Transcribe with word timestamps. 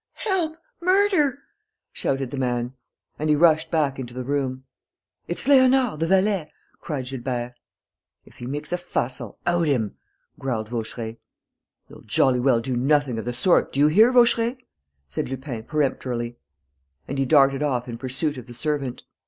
"Help! 0.25 0.57
Murder!" 0.81 1.37
shouted 1.93 2.31
the 2.31 2.37
man. 2.37 2.73
And 3.19 3.29
he 3.29 3.35
rushed 3.35 3.69
back 3.69 3.99
into 3.99 4.15
the 4.15 4.23
room. 4.23 4.63
"It's 5.27 5.45
Léonard, 5.45 5.99
the 5.99 6.07
valet!" 6.07 6.51
cried 6.79 7.05
Gilbert. 7.05 7.53
"If 8.25 8.39
he 8.39 8.47
makes 8.47 8.73
a 8.73 8.79
fuss, 8.79 9.21
I'll 9.21 9.37
out 9.45 9.67
him," 9.67 9.97
growled 10.39 10.69
Vaucheray. 10.69 11.19
"You'll 11.87 12.01
jolly 12.01 12.39
well 12.39 12.61
do 12.61 12.75
nothing 12.75 13.19
of 13.19 13.25
the 13.25 13.33
sort, 13.33 13.71
do 13.71 13.79
you 13.79 13.89
hear, 13.89 14.11
Vaucheray?" 14.11 14.57
said 15.07 15.29
Lupin, 15.29 15.65
peremptorily. 15.65 16.39
And 17.07 17.19
he 17.19 17.25
darted 17.27 17.61
off 17.61 17.87
in 17.87 17.99
pursuit 17.99 18.39
of 18.39 18.47
the 18.47 18.55
servant. 18.55 19.03